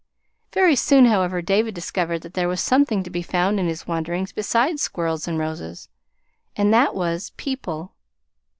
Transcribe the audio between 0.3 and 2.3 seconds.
Very soon, however, David discovered